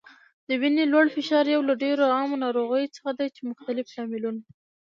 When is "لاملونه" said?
3.95-4.41